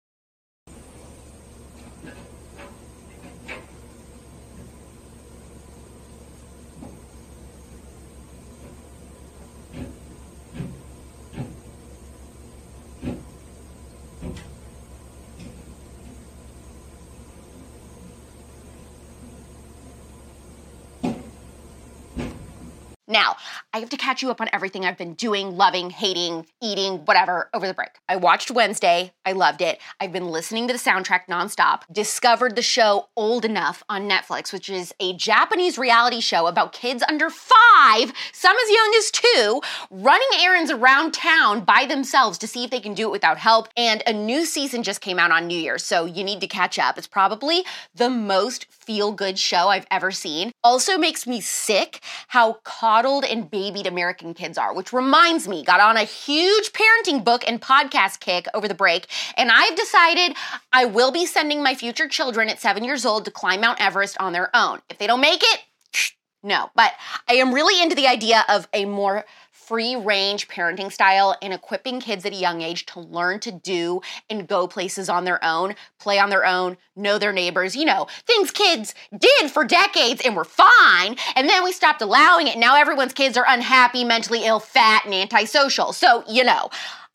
Now, 23.11 23.37
I 23.75 23.81
have 23.81 23.91
to 23.91 23.97
catch 23.97 24.23
you 24.23 24.31
up 24.31 24.41
on 24.41 24.49
everything 24.53 24.85
I've 24.85 24.97
been 24.97 25.15
doing, 25.15 25.57
loving, 25.57 25.91
hating, 25.91 26.47
eating, 26.63 26.99
whatever 27.07 27.51
over 27.53 27.67
the 27.67 27.75
break. 27.75 27.91
I 28.09 28.15
watched 28.15 28.53
Wednesday. 28.53 29.13
I 29.27 29.33
loved 29.33 29.63
it. 29.63 29.81
I've 29.99 30.13
been 30.13 30.29
listening 30.29 30.69
to 30.69 30.73
the 30.73 30.79
soundtrack 30.79 31.23
nonstop. 31.29 31.83
Discovered 31.91 32.55
the 32.55 32.63
show 32.63 33.09
Old 33.17 33.45
Enough 33.45 33.83
on 33.89 34.09
Netflix, 34.09 34.53
which 34.53 34.71
is 34.71 34.95
a 35.01 35.13
Japanese 35.15 35.77
reality 35.77 36.21
show 36.21 36.47
about 36.47 36.73
kids 36.73 37.03
under 37.09 37.31
five, 37.31 38.13
some 38.33 38.57
as 38.57 38.71
young 38.71 38.95
as 38.99 39.11
two, 39.11 39.61
running 39.91 40.29
errands 40.39 40.71
around 40.71 41.13
town 41.13 41.65
by 41.65 41.87
themselves 41.87 42.39
to 42.39 42.47
see 42.47 42.63
if 42.63 42.71
they 42.71 42.79
can 42.79 42.95
do 42.95 43.09
it 43.09 43.13
without 43.13 43.39
help. 43.39 43.69
And 43.77 44.05
a 44.07 44.13
new 44.13 44.45
season 44.45 44.85
just 44.85 45.01
came 45.01 45.19
out 45.19 45.33
on 45.33 45.49
New 45.49 45.59
Year's, 45.59 45.85
so 45.85 46.05
you 46.05 46.23
need 46.23 46.41
to 46.43 46.47
catch 46.47 46.79
up. 46.79 46.97
It's 46.97 47.09
probably 47.09 47.65
the 47.93 48.09
most 48.09 48.67
feel 48.71 49.11
good 49.11 49.37
show 49.37 49.69
I've 49.69 49.87
ever 49.91 50.13
seen. 50.13 50.53
Also 50.63 50.99
makes 50.99 51.27
me 51.27 51.41
sick 51.41 52.01
how 52.29 52.59
coddled 52.65 53.25
and 53.25 53.51
babied 53.51 53.87
American 53.87 54.35
kids 54.35 54.59
are, 54.59 54.75
which 54.75 54.93
reminds 54.93 55.49
me, 55.49 55.65
got 55.65 55.81
on 55.81 55.97
a 55.97 56.05
huge 56.05 56.73
parenting 56.73 57.25
book 57.25 57.43
and 57.47 57.63
podcast 57.63 58.21
kick 58.21 58.47
over 58.53 58.69
the 58.69 58.75
break, 58.75 59.07
and 59.37 59.51
I've 59.51 59.75
decided 59.75 60.37
I 60.73 60.85
will 60.85 61.13
be 61.13 61.25
sending 61.25 61.63
my 61.63 61.75
future 61.75 62.09
children 62.09 62.49
at 62.49 62.61
seven 62.61 62.85
years 62.85 63.07
old 63.07 63.25
to 63.25 63.31
climb 63.31 63.63
Mount 63.63 63.81
Everest 63.81 64.19
on 64.21 64.33
their 64.33 64.55
own. 64.55 64.81
If 64.91 64.99
they 64.99 65.07
don't 65.07 65.21
make 65.21 65.43
it, 65.43 65.61
no, 66.43 66.71
but 66.75 66.93
I 67.29 67.35
am 67.35 67.55
really 67.55 67.83
into 67.83 67.97
the 67.97 68.07
idea 68.07 68.45
of 68.49 68.69
a 68.75 68.85
more 68.85 69.25
free 69.71 69.95
range 69.95 70.49
parenting 70.49 70.91
style 70.91 71.37
and 71.41 71.55
equipping 71.55 72.01
kids 72.01 72.27
at 72.27 72.33
a 72.33 72.37
young 72.37 72.61
age 72.61 72.87
to 72.87 72.99
learn 72.99 73.39
to 73.39 73.53
do 73.53 74.01
and 74.29 74.49
go 74.49 74.67
places 74.67 75.09
on 75.09 75.23
their 75.23 75.43
own, 75.45 75.77
play 76.01 76.19
on 76.19 76.29
their 76.29 76.45
own, 76.45 76.77
know 76.97 77.19
their 77.19 77.33
neighbors, 77.33 77.77
you 77.77 77.85
know, 77.85 78.09
things 78.27 78.51
kids 78.51 78.97
did 79.17 79.49
for 79.49 79.65
decades 79.65 80.23
and 80.25 80.35
were 80.35 80.43
fine. 80.45 81.15
And 81.37 81.49
then 81.49 81.63
we 81.63 81.71
stopped 81.71 82.03
allowing 82.03 82.49
it. 82.49 82.59
Now 82.59 82.75
everyone's 82.75 83.13
kids 83.13 83.37
are 83.37 83.45
unhappy, 83.47 84.03
mentally 84.03 84.45
ill, 84.45 84.59
fat, 84.59 85.05
and 85.05 85.15
antisocial. 85.15 85.93
So, 85.93 86.25
you 86.27 86.43
know, 86.43 86.69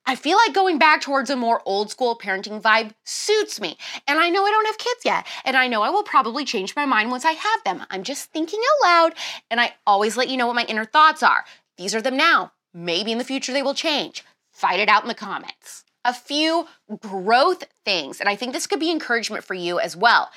I 0.05 0.15
feel 0.15 0.37
like 0.37 0.53
going 0.53 0.77
back 0.77 1.01
towards 1.01 1.29
a 1.29 1.35
more 1.35 1.61
old 1.65 1.91
school 1.91 2.17
parenting 2.17 2.61
vibe 2.61 2.93
suits 3.03 3.59
me. 3.59 3.75
And 4.07 4.17
I 4.17 4.29
know 4.29 4.45
I 4.45 4.51
don't 4.51 4.67
have 4.67 4.77
kids 4.77 5.01
yet. 5.03 5.27
And 5.43 5.57
I 5.57 5.67
know 5.67 5.81
I 5.81 5.89
will 5.89 6.03
probably 6.03 6.45
change 6.45 6.73
my 6.73 6.85
mind 6.85 7.11
once 7.11 7.25
I 7.25 7.31
have 7.31 7.63
them. 7.65 7.83
I'm 7.89 8.03
just 8.03 8.31
thinking 8.31 8.61
out 8.61 8.87
loud. 8.87 9.13
And 9.51 9.59
I 9.59 9.73
always 9.85 10.15
let 10.15 10.29
you 10.29 10.37
know 10.37 10.47
what 10.47 10.55
my 10.55 10.65
inner 10.69 10.85
thoughts 10.85 11.21
are. 11.21 11.43
These 11.77 11.95
are 11.95 12.01
them 12.01 12.17
now. 12.17 12.51
Maybe 12.73 13.11
in 13.11 13.17
the 13.17 13.23
future 13.23 13.53
they 13.53 13.63
will 13.63 13.73
change. 13.73 14.23
Fight 14.51 14.79
it 14.79 14.89
out 14.89 15.03
in 15.03 15.07
the 15.07 15.13
comments. 15.13 15.83
A 16.03 16.13
few 16.13 16.67
growth 16.99 17.63
things, 17.83 18.19
and 18.19 18.29
I 18.29 18.35
think 18.35 18.53
this 18.53 18.67
could 18.67 18.79
be 18.79 18.91
encouragement 18.91 19.43
for 19.43 19.55
you 19.55 19.79
as 19.79 19.97
well. 19.97 20.29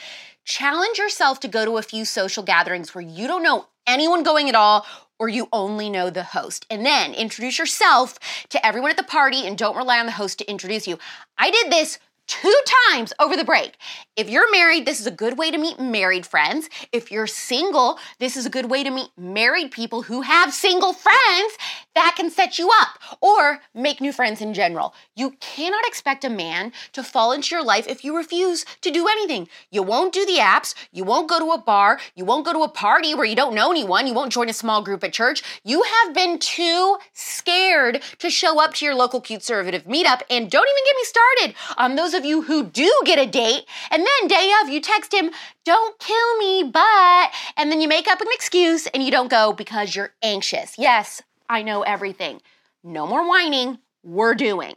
Challenge 0.45 0.97
yourself 0.97 1.41
to 1.41 1.49
go 1.49 1.65
to 1.65 1.77
a 1.77 1.83
few 1.83 2.05
social 2.05 2.43
gatherings 2.43 2.95
where 2.95 3.05
you 3.05 3.27
don't 3.27 3.43
know 3.43 3.67
anyone 3.87 4.23
going 4.23 4.49
at 4.49 4.55
all 4.55 4.87
or 5.19 5.29
you 5.29 5.49
only 5.53 5.91
know 5.91 6.11
the 6.11 6.23
host. 6.23 6.65
And 6.71 6.87
then 6.87 7.13
introduce 7.13 7.59
yourself 7.59 8.19
to 8.51 8.65
everyone 8.65 8.91
at 8.91 8.97
the 8.97 9.03
party 9.03 9.47
and 9.47 9.59
don't 9.59 9.77
rely 9.77 9.99
on 9.99 10.07
the 10.07 10.13
host 10.13 10.39
to 10.39 10.51
introduce 10.51 10.87
you. 10.87 10.99
I 11.37 11.51
did 11.51 11.71
this 11.71 11.99
two 12.29 12.55
times 12.91 13.13
over 13.19 13.37
the 13.37 13.45
break. 13.45 13.77
If 14.17 14.31
you're 14.31 14.51
married, 14.53 14.87
this 14.87 15.01
is 15.01 15.07
a 15.07 15.11
good 15.11 15.37
way 15.39 15.51
to 15.51 15.59
meet 15.59 15.81
married 15.81 16.27
friends. 16.27 16.69
If 16.93 17.11
you're 17.11 17.27
single, 17.27 17.99
this 18.21 18.37
is 18.37 18.47
a 18.47 18.51
good 18.51 18.71
way 18.71 18.85
to 18.85 18.91
meet 18.91 19.09
married 19.17 19.73
people 19.73 20.03
who 20.03 20.21
have 20.21 20.55
single 20.55 20.93
friends 20.93 21.57
that 21.99 22.15
can 22.17 22.31
set 22.31 22.61
you 22.61 22.71
up 22.81 23.01
or 23.21 23.59
make 23.75 24.01
new 24.01 24.13
friends 24.13 24.41
in 24.41 24.55
general. 24.55 24.95
You 25.17 25.33
cannot 25.41 25.85
expect 25.85 26.25
a 26.25 26.31
man 26.31 26.73
to 26.93 27.03
fall 27.03 27.33
into 27.33 27.57
your 27.57 27.65
life 27.65 27.89
if 27.89 28.05
you 28.05 28.17
refuse 28.17 28.65
to 28.83 28.93
do 28.93 29.09
anything. 29.09 29.49
You 29.73 29.83
won't 29.83 30.15
do 30.15 30.25
the 30.25 30.37
apps, 30.37 30.77
you 30.93 31.03
won't 31.03 31.29
go 31.29 31.41
to 31.41 31.51
a 31.51 31.59
bar, 31.59 31.99
you 32.15 32.25
won't 32.25 32.47
go 32.47 32.53
to 32.53 32.63
a 32.63 32.69
party 32.69 33.17
where 33.17 33.25
you 33.25 33.35
don't 33.35 33.53
know 33.53 33.73
anyone, 33.73 34.07
you 34.07 34.15
won't 34.15 34.33
join 34.33 34.49
a 34.49 34.53
small 34.53 34.81
group 34.81 35.03
at 35.03 35.13
church. 35.13 35.43
You 35.65 35.83
have 35.83 36.15
been 36.15 36.39
too 36.39 36.99
scared 37.15 38.01
to 38.21 38.31
show 38.31 38.63
up 38.63 38.75
to 38.75 38.85
your 38.85 38.95
local 38.95 39.21
conservative 39.21 39.83
meetup 39.83 40.23
and 40.31 40.49
don't 40.49 40.69
even 40.69 40.85
get 40.87 40.97
me 40.97 41.05
started 41.05 41.55
on 41.77 41.97
those 41.97 42.15
of 42.15 42.25
you 42.25 42.43
who 42.43 42.63
do 42.63 42.93
get 43.05 43.19
a 43.19 43.27
date 43.27 43.65
and 43.91 44.07
then 44.07 44.29
day 44.29 44.53
of 44.63 44.69
you 44.69 44.81
text 44.81 45.13
him, 45.13 45.33
"Don't 45.65 45.99
kill 45.99 46.37
me, 46.39 46.63
but," 46.63 47.33
and 47.57 47.73
then 47.73 47.81
you 47.81 47.89
make 47.89 48.07
up 48.07 48.21
an 48.21 48.29
excuse 48.31 48.87
and 48.87 49.03
you 49.03 49.11
don't 49.11 49.29
go 49.29 49.53
because 49.53 49.97
you're 49.97 50.15
anxious. 50.23 50.79
Yes, 50.79 51.23
I 51.49 51.63
know 51.63 51.83
everything. 51.83 52.41
No 52.85 53.07
more 53.07 53.27
whining. 53.29 53.79
We're 54.03 54.35
doing. 54.35 54.77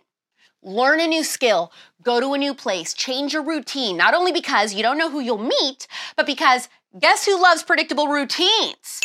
Learn 0.64 1.00
a 1.00 1.08
new 1.08 1.24
skill, 1.24 1.72
go 2.04 2.20
to 2.20 2.34
a 2.34 2.38
new 2.38 2.54
place, 2.54 2.94
change 2.94 3.34
your 3.34 3.44
routine, 3.44 3.98
not 3.98 4.14
only 4.14 4.32
because 4.32 4.76
you 4.76 4.84
don't 4.84 4.98
know 4.98 5.10
who 5.10 5.20
you'll 5.20 5.40
meet, 5.40 5.88
but 6.16 6.28
because 6.28 6.70
guess 7.00 7.26
who 7.26 7.42
loves 7.42 7.64
predictable 7.64 8.08
routines? 8.08 9.02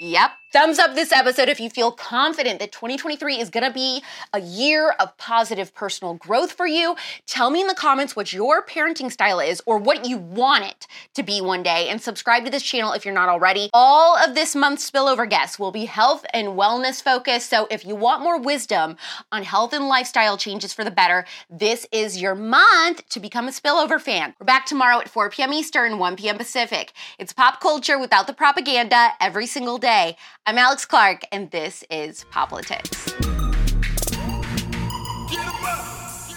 Yep, 0.00 0.30
Thumbs 0.50 0.78
up 0.78 0.94
this 0.94 1.12
episode 1.12 1.50
if 1.50 1.60
you 1.60 1.68
feel 1.68 1.92
confident 1.92 2.58
that 2.58 2.72
2023 2.72 3.38
is 3.38 3.50
gonna 3.50 3.70
be 3.70 4.02
a 4.32 4.40
year 4.40 4.92
of 4.98 5.14
positive 5.18 5.74
personal 5.74 6.14
growth 6.14 6.52
for 6.52 6.66
you. 6.66 6.96
Tell 7.26 7.50
me 7.50 7.60
in 7.60 7.66
the 7.66 7.74
comments 7.74 8.16
what 8.16 8.32
your 8.32 8.64
parenting 8.64 9.12
style 9.12 9.40
is 9.40 9.60
or 9.66 9.76
what 9.76 10.06
you 10.06 10.16
want 10.16 10.64
it 10.64 10.86
to 11.12 11.22
be 11.22 11.42
one 11.42 11.62
day, 11.62 11.90
and 11.90 12.00
subscribe 12.00 12.46
to 12.46 12.50
this 12.50 12.62
channel 12.62 12.94
if 12.94 13.04
you're 13.04 13.12
not 13.12 13.28
already. 13.28 13.68
All 13.74 14.16
of 14.16 14.34
this 14.34 14.56
month's 14.56 14.90
spillover 14.90 15.28
guests 15.28 15.58
will 15.58 15.70
be 15.70 15.84
health 15.84 16.24
and 16.32 16.48
wellness 16.48 17.02
focused, 17.02 17.50
so 17.50 17.68
if 17.70 17.84
you 17.84 17.94
want 17.94 18.22
more 18.22 18.40
wisdom 18.40 18.96
on 19.30 19.42
health 19.42 19.74
and 19.74 19.86
lifestyle 19.86 20.38
changes 20.38 20.72
for 20.72 20.82
the 20.82 20.90
better, 20.90 21.26
this 21.50 21.86
is 21.92 22.22
your 22.22 22.34
month 22.34 23.06
to 23.10 23.20
become 23.20 23.48
a 23.48 23.50
spillover 23.50 24.00
fan. 24.00 24.34
We're 24.40 24.46
back 24.46 24.64
tomorrow 24.64 24.98
at 24.98 25.10
4 25.10 25.28
p.m. 25.28 25.52
Eastern, 25.52 25.98
1 25.98 26.16
p.m. 26.16 26.38
Pacific. 26.38 26.94
It's 27.18 27.34
pop 27.34 27.60
culture 27.60 27.98
without 27.98 28.26
the 28.26 28.32
propaganda 28.32 29.10
every 29.20 29.46
single 29.46 29.76
day. 29.76 30.16
I'm 30.48 30.56
Alex 30.56 30.86
Clark, 30.86 31.24
and 31.30 31.50
this 31.50 31.84
is 31.90 32.24
Poplitics. 32.32 33.12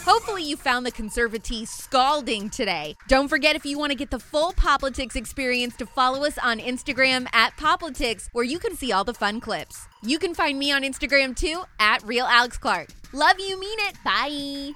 Hopefully, 0.03 0.44
you 0.44 0.58
found 0.58 0.86
the 0.86 0.91
conservatee 0.91 1.65
scalding 1.65 2.50
today. 2.50 2.98
Don't 3.08 3.30
forget, 3.30 3.56
if 3.56 3.65
you 3.65 3.80
want 3.80 3.94
to 3.94 3.98
get 3.98 4.12
the 4.12 4.20
full 4.20 4.51
Poplitics 4.51 5.15
experience, 5.15 5.77
to 5.77 5.86
follow 5.86 6.25
us 6.25 6.38
on 6.39 6.60
Instagram 6.60 7.25
at 7.34 7.56
Poplitics, 7.56 8.27
where 8.34 8.44
you 8.44 8.60
can 8.60 8.75
see 8.75 8.91
all 8.91 9.06
the 9.06 9.13
fun 9.13 9.39
clips. 9.39 9.88
You 10.03 10.20
can 10.20 10.34
find 10.34 10.60
me 10.60 10.74
on 10.74 10.82
Instagram 10.82 11.34
too 11.34 11.62
at 11.80 12.06
Real 12.06 12.25
Alex 12.25 12.58
Clark. 12.58 12.89
Love 13.13 13.39
you, 13.39 13.58
mean 13.58 13.80
it. 13.80 13.96
Bye. 14.03 14.70